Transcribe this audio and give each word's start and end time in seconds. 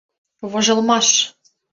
Вожылмаш! 0.51 1.07